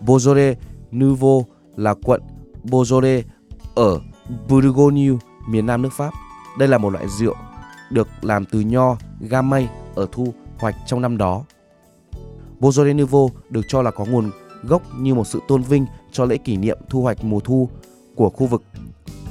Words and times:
Beaujolais 0.00 0.54
Nouveau 0.90 1.44
là 1.76 1.94
quận 2.02 2.22
Beaujolais 2.64 3.22
ở 3.74 4.00
Bourgogne, 4.48 5.12
miền 5.48 5.66
nam 5.66 5.82
nước 5.82 5.92
Pháp. 5.92 6.10
Đây 6.58 6.68
là 6.68 6.78
một 6.78 6.90
loại 6.90 7.08
rượu 7.08 7.34
được 7.90 8.08
làm 8.22 8.44
từ 8.44 8.60
nho 8.60 8.96
Gamay 9.20 9.68
ở 9.94 10.06
thu 10.12 10.34
hoạch 10.58 10.74
trong 10.86 11.00
năm 11.00 11.16
đó. 11.16 11.44
Beaujolais 12.60 12.96
Nouveau 12.96 13.30
được 13.50 13.62
cho 13.68 13.82
là 13.82 13.90
có 13.90 14.04
nguồn 14.04 14.30
gốc 14.62 14.82
như 14.98 15.14
một 15.14 15.26
sự 15.26 15.40
tôn 15.48 15.62
vinh 15.62 15.86
cho 16.12 16.24
lễ 16.24 16.36
kỷ 16.36 16.56
niệm 16.56 16.78
thu 16.88 17.02
hoạch 17.02 17.24
mùa 17.24 17.40
thu 17.40 17.68
của 18.14 18.30
khu 18.30 18.46
vực. 18.46 18.62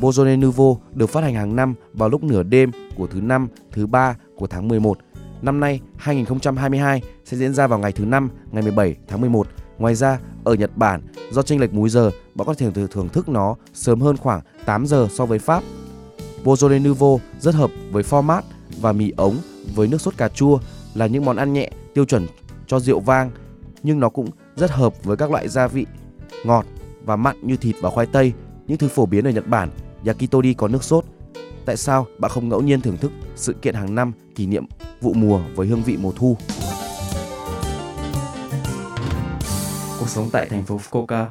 Beaujolais 0.00 0.40
Nouveau 0.40 0.80
được 0.94 1.06
phát 1.06 1.24
hành 1.24 1.34
hàng 1.34 1.56
năm 1.56 1.74
vào 1.92 2.08
lúc 2.08 2.22
nửa 2.22 2.42
đêm 2.42 2.70
của 2.96 3.06
thứ 3.06 3.20
năm, 3.20 3.48
thứ 3.72 3.86
ba 3.86 4.16
của 4.36 4.46
tháng 4.46 4.68
11. 4.68 4.98
Năm 5.42 5.60
nay 5.60 5.80
2022 5.96 7.02
sẽ 7.24 7.36
diễn 7.36 7.54
ra 7.54 7.66
vào 7.66 7.78
ngày 7.78 7.92
thứ 7.92 8.04
năm, 8.04 8.30
ngày 8.50 8.62
17 8.62 8.96
tháng 9.08 9.20
11. 9.20 9.46
Ngoài 9.78 9.94
ra, 9.94 10.18
ở 10.44 10.54
Nhật 10.54 10.76
Bản, 10.76 11.02
do 11.30 11.42
chênh 11.42 11.60
lệch 11.60 11.74
múi 11.74 11.88
giờ, 11.88 12.10
bạn 12.34 12.46
có 12.46 12.54
thể 12.54 12.70
thưởng 12.90 13.08
thức 13.08 13.28
nó 13.28 13.56
sớm 13.74 14.00
hơn 14.00 14.16
khoảng 14.16 14.40
8 14.64 14.86
giờ 14.86 15.08
so 15.10 15.26
với 15.26 15.38
Pháp. 15.38 15.62
Beaujolais 16.44 16.82
Nouveau 16.82 17.20
rất 17.40 17.54
hợp 17.54 17.70
với 17.90 18.02
format 18.02 18.42
và 18.80 18.92
mì 18.92 19.12
ống 19.16 19.36
với 19.74 19.88
nước 19.88 20.00
sốt 20.00 20.16
cà 20.16 20.28
chua 20.28 20.58
là 20.94 21.06
những 21.06 21.24
món 21.24 21.36
ăn 21.36 21.52
nhẹ 21.52 21.70
tiêu 21.94 22.04
chuẩn 22.04 22.26
cho 22.66 22.80
rượu 22.80 23.00
vang, 23.00 23.30
nhưng 23.82 24.00
nó 24.00 24.08
cũng 24.08 24.28
rất 24.56 24.70
hợp 24.70 25.04
với 25.04 25.16
các 25.16 25.30
loại 25.30 25.48
gia 25.48 25.66
vị 25.66 25.86
ngọt 26.44 26.66
và 27.04 27.16
mặn 27.16 27.36
như 27.42 27.56
thịt 27.56 27.76
và 27.80 27.90
khoai 27.90 28.06
tây, 28.06 28.32
những 28.66 28.78
thứ 28.78 28.88
phổ 28.88 29.06
biến 29.06 29.26
ở 29.26 29.30
Nhật 29.30 29.46
Bản. 29.46 29.70
Yakitori 30.06 30.54
có 30.54 30.68
nước 30.68 30.84
sốt. 30.84 31.04
Tại 31.64 31.76
sao 31.76 32.06
bạn 32.18 32.30
không 32.30 32.48
ngẫu 32.48 32.62
nhiên 32.62 32.80
thưởng 32.80 32.96
thức 32.96 33.12
sự 33.36 33.52
kiện 33.52 33.74
hàng 33.74 33.94
năm 33.94 34.12
kỷ 34.34 34.46
niệm 34.46 34.64
vụ 35.02 35.12
mùa 35.12 35.40
với 35.54 35.66
hương 35.66 35.82
vị 35.82 35.96
mùa 36.00 36.12
thu? 36.16 36.36
Cuộc 40.00 40.08
sống 40.08 40.28
tại 40.32 40.46
thành 40.48 40.62
phố 40.64 40.80
Fukuoka. 40.90 41.26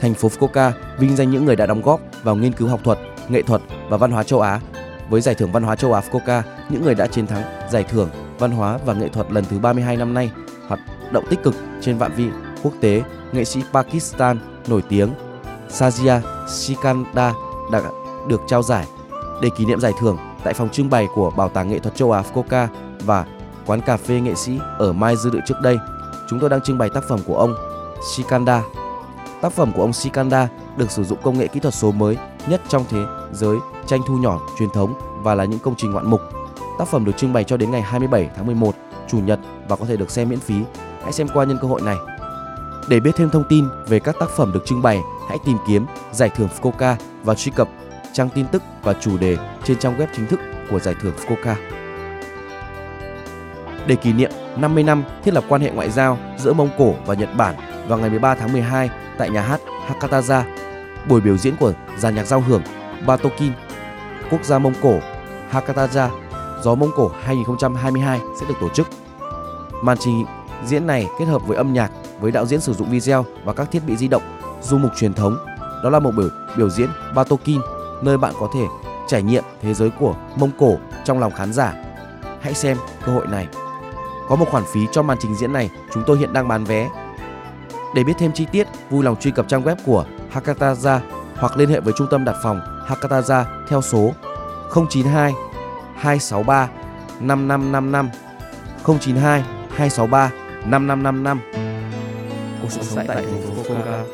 Thành 0.00 0.14
phố 0.14 0.28
Fukuoka 0.28 0.72
vinh 0.98 1.16
danh 1.16 1.30
những 1.30 1.44
người 1.44 1.56
đã 1.56 1.66
đóng 1.66 1.82
góp 1.82 2.00
vào 2.22 2.36
nghiên 2.36 2.52
cứu 2.52 2.68
học 2.68 2.80
thuật, 2.84 2.98
nghệ 3.28 3.42
thuật 3.42 3.62
và 3.88 3.96
văn 3.96 4.10
hóa 4.10 4.22
châu 4.22 4.40
Á. 4.40 4.60
Với 5.10 5.20
giải 5.20 5.34
thưởng 5.34 5.52
văn 5.52 5.62
hóa 5.62 5.76
châu 5.76 5.92
Á 5.92 6.02
Fukuoka, 6.10 6.42
những 6.68 6.82
người 6.82 6.94
đã 6.94 7.06
chiến 7.06 7.26
thắng 7.26 7.42
giải 7.70 7.84
thưởng 7.84 8.08
văn 8.38 8.50
hóa 8.50 8.78
và 8.86 8.94
nghệ 8.94 9.08
thuật 9.08 9.32
lần 9.32 9.44
thứ 9.44 9.58
32 9.58 9.96
năm 9.96 10.14
nay, 10.14 10.30
hoạt 10.68 10.80
động 11.12 11.24
tích 11.30 11.42
cực 11.42 11.54
trên 11.80 11.98
phạm 11.98 12.14
vi 12.14 12.28
quốc 12.62 12.72
tế, 12.80 13.02
nghệ 13.32 13.44
sĩ 13.44 13.62
Pakistan 13.72 14.38
nổi 14.68 14.82
tiếng 14.88 15.10
Sajia 15.70 16.20
Sikanda 16.48 17.32
đã 17.72 17.82
được 18.28 18.40
trao 18.48 18.62
giải 18.62 18.86
để 19.42 19.48
kỷ 19.58 19.64
niệm 19.64 19.80
giải 19.80 19.92
thưởng 20.00 20.16
tại 20.44 20.54
phòng 20.54 20.68
trưng 20.68 20.90
bày 20.90 21.06
của 21.14 21.30
Bảo 21.30 21.48
tàng 21.48 21.68
nghệ 21.68 21.78
thuật 21.78 21.94
châu 21.94 22.12
Á 22.12 22.22
Fukuoka 22.22 22.66
và 23.08 23.24
quán 23.66 23.80
cà 23.80 23.96
phê 23.96 24.20
nghệ 24.20 24.34
sĩ 24.34 24.60
ở 24.78 24.92
Mai 24.92 25.16
Dư 25.16 25.30
Đự 25.30 25.40
trước 25.46 25.60
đây. 25.62 25.78
Chúng 26.28 26.40
tôi 26.40 26.50
đang 26.50 26.60
trưng 26.60 26.78
bày 26.78 26.90
tác 26.90 27.04
phẩm 27.08 27.20
của 27.26 27.38
ông 27.38 27.54
Sikanda. 28.12 28.62
Tác 29.42 29.52
phẩm 29.52 29.72
của 29.72 29.82
ông 29.82 29.92
Sikanda 29.92 30.48
được 30.76 30.90
sử 30.90 31.04
dụng 31.04 31.18
công 31.22 31.38
nghệ 31.38 31.46
kỹ 31.46 31.60
thuật 31.60 31.74
số 31.74 31.92
mới 31.92 32.16
nhất 32.48 32.60
trong 32.68 32.84
thế 32.90 32.98
giới 33.32 33.56
tranh 33.86 34.00
thu 34.06 34.16
nhỏ 34.16 34.40
truyền 34.58 34.70
thống 34.70 34.94
và 35.22 35.34
là 35.34 35.44
những 35.44 35.58
công 35.58 35.74
trình 35.76 35.90
ngoạn 35.90 36.10
mục. 36.10 36.20
Tác 36.78 36.88
phẩm 36.88 37.04
được 37.04 37.16
trưng 37.16 37.32
bày 37.32 37.44
cho 37.44 37.56
đến 37.56 37.70
ngày 37.70 37.82
27 37.82 38.30
tháng 38.36 38.46
11, 38.46 38.74
Chủ 39.08 39.18
nhật 39.18 39.40
và 39.68 39.76
có 39.76 39.84
thể 39.84 39.96
được 39.96 40.10
xem 40.10 40.28
miễn 40.28 40.40
phí. 40.40 40.54
Hãy 41.02 41.12
xem 41.12 41.28
qua 41.34 41.44
nhân 41.44 41.58
cơ 41.62 41.68
hội 41.68 41.80
này. 41.82 41.96
Để 42.88 43.00
biết 43.00 43.10
thêm 43.16 43.30
thông 43.30 43.44
tin 43.48 43.64
về 43.86 44.00
các 44.00 44.16
tác 44.20 44.30
phẩm 44.30 44.52
được 44.52 44.66
trưng 44.66 44.82
bày, 44.82 45.00
hãy 45.28 45.38
tìm 45.46 45.56
kiếm 45.66 45.86
giải 46.12 46.30
thưởng 46.36 46.48
Fukuoka 46.60 46.94
và 47.24 47.34
truy 47.34 47.52
cập 47.56 47.68
trang 48.12 48.28
tin 48.34 48.46
tức 48.52 48.62
và 48.82 48.92
chủ 48.92 49.18
đề 49.18 49.36
trên 49.64 49.78
trang 49.78 49.98
web 49.98 50.06
chính 50.16 50.26
thức 50.26 50.40
của 50.70 50.78
giải 50.78 50.94
thưởng 51.02 51.14
Fukuoka. 51.26 51.54
Để 53.86 53.96
kỷ 53.96 54.12
niệm 54.12 54.30
50 54.56 54.82
năm 54.82 55.04
thiết 55.24 55.34
lập 55.34 55.44
quan 55.48 55.60
hệ 55.60 55.70
ngoại 55.70 55.90
giao 55.90 56.18
giữa 56.38 56.52
Mông 56.52 56.70
Cổ 56.78 56.94
và 57.06 57.14
Nhật 57.14 57.28
Bản 57.36 57.54
vào 57.88 57.98
ngày 57.98 58.10
13 58.10 58.34
tháng 58.34 58.52
12 58.52 58.90
tại 59.18 59.30
nhà 59.30 59.42
hát 59.42 59.60
Hakataza, 59.88 60.42
buổi 61.08 61.20
biểu 61.20 61.36
diễn 61.36 61.56
của 61.56 61.72
dàn 61.98 62.14
nhạc 62.14 62.24
giao 62.24 62.40
hưởng 62.40 62.62
Batokin, 63.06 63.52
quốc 64.30 64.44
gia 64.44 64.58
Mông 64.58 64.74
Cổ 64.82 64.98
Hakataza 65.50 66.08
Gió 66.62 66.74
Mông 66.74 66.90
Cổ 66.96 67.10
2022 67.22 68.20
sẽ 68.40 68.46
được 68.48 68.54
tổ 68.60 68.68
chức. 68.68 68.88
Màn 69.82 69.98
trình 70.00 70.24
diễn 70.66 70.86
này 70.86 71.06
kết 71.18 71.24
hợp 71.24 71.46
với 71.46 71.56
âm 71.56 71.72
nhạc, 71.72 71.92
với 72.20 72.32
đạo 72.32 72.46
diễn 72.46 72.60
sử 72.60 72.74
dụng 72.74 72.90
video 72.90 73.24
và 73.44 73.52
các 73.52 73.70
thiết 73.70 73.80
bị 73.86 73.96
di 73.96 74.08
động, 74.08 74.22
du 74.62 74.78
mục 74.78 74.90
truyền 74.96 75.14
thống. 75.14 75.36
Đó 75.84 75.90
là 75.90 75.98
một 75.98 76.10
buổi 76.16 76.28
biểu 76.56 76.70
diễn 76.70 76.88
Batokin, 77.14 77.60
nơi 78.02 78.18
bạn 78.18 78.34
có 78.40 78.48
thể 78.54 78.66
trải 79.08 79.22
nghiệm 79.22 79.44
thế 79.62 79.74
giới 79.74 79.90
của 79.90 80.14
Mông 80.36 80.50
Cổ 80.58 80.76
trong 81.04 81.18
lòng 81.18 81.32
khán 81.32 81.52
giả. 81.52 81.74
Hãy 82.40 82.54
xem 82.54 82.76
cơ 83.06 83.12
hội 83.12 83.26
này. 83.26 83.46
Có 84.28 84.36
một 84.36 84.48
khoản 84.50 84.64
phí 84.72 84.80
cho 84.92 85.02
màn 85.02 85.18
trình 85.20 85.34
diễn 85.34 85.52
này, 85.52 85.70
chúng 85.94 86.02
tôi 86.06 86.18
hiện 86.18 86.32
đang 86.32 86.48
bán 86.48 86.64
vé. 86.64 86.88
Để 87.94 88.04
biết 88.04 88.12
thêm 88.18 88.32
chi 88.32 88.46
tiết, 88.52 88.66
vui 88.90 89.04
lòng 89.04 89.16
truy 89.16 89.30
cập 89.30 89.48
trang 89.48 89.62
web 89.62 89.76
của 89.86 90.04
Hakataza 90.32 91.00
hoặc 91.36 91.56
liên 91.56 91.68
hệ 91.68 91.80
với 91.80 91.94
trung 91.96 92.06
tâm 92.10 92.24
đặt 92.24 92.36
phòng 92.42 92.60
Hakataza 92.86 93.44
theo 93.68 93.82
số 93.82 94.12
092 94.90 95.34
263 95.94 96.68
5555 97.20 98.10
092 99.00 99.44
263 99.70 100.30
5555. 100.64 101.40
Cuộc 102.62 102.68
sống 102.70 103.04
tại 103.06 103.16
thành 103.16 103.42
phố 103.42 103.62
Fukuoka. 103.62 104.04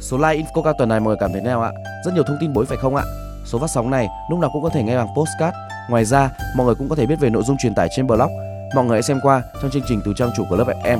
Số 0.00 0.18
like 0.18 0.42
Infoca 0.42 0.72
tuần 0.78 0.88
này 0.88 1.00
mọi 1.00 1.06
người 1.06 1.16
cảm 1.20 1.32
thấy 1.32 1.40
thế 1.40 1.46
nào 1.46 1.62
ạ? 1.62 1.72
Rất 2.04 2.14
nhiều 2.14 2.24
thông 2.26 2.36
tin 2.40 2.52
bối 2.52 2.66
phải 2.66 2.78
không 2.78 2.96
ạ? 2.96 3.04
Số 3.46 3.58
phát 3.58 3.70
sóng 3.70 3.90
này 3.90 4.08
lúc 4.30 4.38
nào 4.38 4.50
cũng 4.52 4.62
có 4.62 4.68
thể 4.68 4.82
nghe 4.82 4.96
bằng 4.96 5.08
postcard. 5.16 5.56
Ngoài 5.90 6.04
ra, 6.04 6.30
mọi 6.56 6.66
người 6.66 6.74
cũng 6.74 6.88
có 6.88 6.96
thể 6.96 7.06
biết 7.06 7.20
về 7.20 7.30
nội 7.30 7.42
dung 7.42 7.56
truyền 7.56 7.74
tải 7.74 7.88
trên 7.96 8.06
blog. 8.06 8.30
Mọi 8.74 8.84
người 8.84 8.96
hãy 8.96 9.02
xem 9.02 9.20
qua 9.22 9.42
trong 9.62 9.70
chương 9.70 9.82
trình 9.88 10.00
từ 10.04 10.12
trang 10.16 10.30
chủ 10.36 10.44
của 10.50 10.56
lớp 10.56 10.64
FM. 10.84 10.98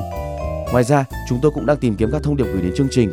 Ngoài 0.71 0.83
ra, 0.83 1.05
chúng 1.29 1.39
tôi 1.41 1.51
cũng 1.51 1.65
đang 1.65 1.77
tìm 1.77 1.95
kiếm 1.95 2.11
các 2.11 2.23
thông 2.23 2.37
điệp 2.37 2.43
gửi 2.43 2.61
đến 2.61 2.71
chương 2.75 2.87
trình. 2.91 3.11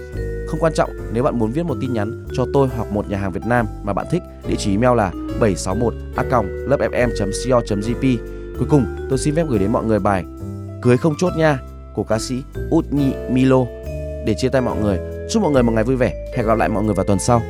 Không 0.48 0.60
quan 0.60 0.72
trọng 0.74 0.90
nếu 1.12 1.22
bạn 1.22 1.38
muốn 1.38 1.52
viết 1.52 1.62
một 1.62 1.76
tin 1.80 1.92
nhắn 1.92 2.24
cho 2.36 2.46
tôi 2.52 2.68
hoặc 2.76 2.92
một 2.92 3.10
nhà 3.10 3.18
hàng 3.18 3.32
Việt 3.32 3.46
Nam 3.46 3.66
mà 3.82 3.92
bạn 3.92 4.06
thích, 4.10 4.22
địa 4.48 4.54
chỉ 4.58 4.70
email 4.70 4.96
là 4.96 5.10
761 5.40 5.94
a 6.16 6.22
lớpfm.co.jp. 6.42 8.18
Cuối 8.58 8.66
cùng, 8.70 9.06
tôi 9.08 9.18
xin 9.18 9.34
phép 9.34 9.46
gửi 9.48 9.58
đến 9.58 9.72
mọi 9.72 9.84
người 9.84 9.98
bài 9.98 10.24
Cưới 10.82 10.96
không 10.96 11.14
chốt 11.18 11.32
nha 11.36 11.58
của 11.94 12.04
ca 12.04 12.18
sĩ 12.18 12.42
Út 12.70 12.84
Milo 13.30 13.64
để 14.26 14.34
chia 14.38 14.48
tay 14.48 14.62
mọi 14.62 14.76
người. 14.82 14.98
Chúc 15.30 15.42
mọi 15.42 15.52
người 15.52 15.62
một 15.62 15.72
ngày 15.72 15.84
vui 15.84 15.96
vẻ. 15.96 16.12
Hẹn 16.36 16.46
gặp 16.46 16.58
lại 16.58 16.68
mọi 16.68 16.84
người 16.84 16.94
vào 16.94 17.04
tuần 17.04 17.18
sau. 17.18 17.42